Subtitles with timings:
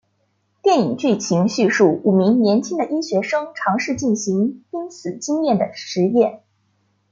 [0.63, 6.41] 电影剧情叙述五名年轻的医学生尝试进行濒死经验的实验。